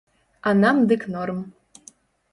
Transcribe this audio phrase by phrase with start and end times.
[0.47, 1.39] А нам дык норм!